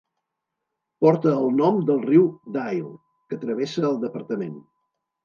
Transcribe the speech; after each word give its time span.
Porta 1.05 1.33
el 1.41 1.51
nom 1.57 1.77
del 1.89 2.01
riu 2.05 2.25
Dyle, 2.55 2.89
que 3.29 3.39
travessa 3.45 3.85
el 3.91 4.01
departament. 4.07 4.57